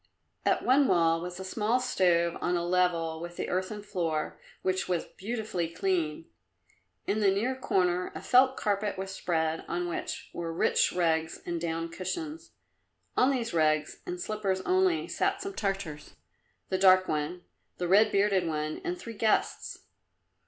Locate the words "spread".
9.11-9.63